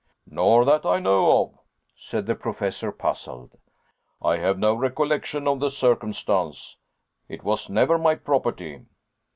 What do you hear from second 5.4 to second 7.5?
of the circumstance. It